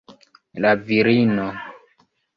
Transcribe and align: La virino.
La 0.65 0.71
virino. 0.87 1.47